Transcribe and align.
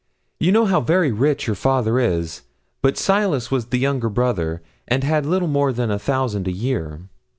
You 0.39 0.51
know 0.51 0.65
how 0.65 0.81
very 0.81 1.11
rich 1.11 1.45
your 1.45 1.55
father 1.55 1.99
is; 1.99 2.41
but 2.81 2.97
Silas 2.97 3.51
was 3.51 3.67
the 3.67 3.77
younger 3.77 4.09
brother, 4.09 4.63
and 4.87 5.03
had 5.03 5.27
little 5.27 5.47
more 5.47 5.71
than 5.71 5.91
a 5.91 5.99
thousand 5.99 6.47
a 6.47 6.51
year. 6.51 7.01